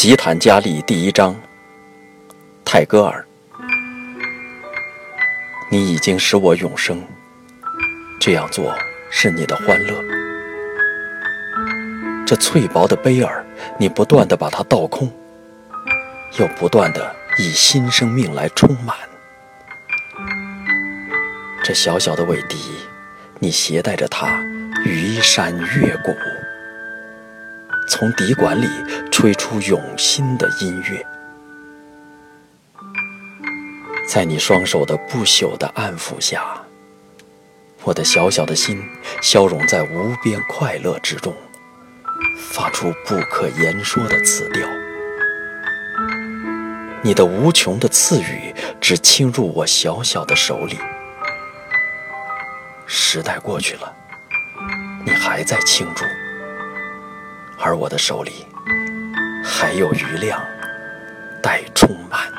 [0.00, 1.38] 吉坦加利第一章，
[2.64, 3.22] 泰戈尔。
[5.70, 7.04] 你已经使我永生，
[8.18, 8.74] 这样做
[9.10, 10.02] 是你的欢乐。
[12.26, 13.44] 这脆薄的杯儿，
[13.78, 15.12] 你不断地把它倒空，
[16.38, 18.96] 又不断地以新生命来充满。
[21.62, 22.56] 这小小的尾笛，
[23.38, 24.42] 你携带着它
[24.82, 26.14] 于山越谷。
[27.90, 28.68] 从笛管里
[29.10, 31.04] 吹出永新的音乐，
[34.08, 36.62] 在你双手的不朽的安抚下，
[37.82, 38.80] 我的小小的心
[39.20, 41.34] 消融在无边快乐之中，
[42.38, 44.68] 发出不可言说的词调。
[47.02, 50.78] 你的无穷的赐予只倾入我小小的手里。
[52.86, 53.92] 时代过去了，
[55.04, 56.04] 你还在庆祝。
[57.62, 58.46] 而我的手里
[59.44, 60.42] 还有余量
[61.42, 62.29] 待充满。